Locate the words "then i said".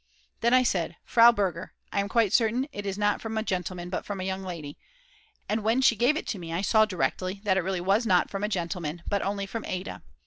0.39-0.95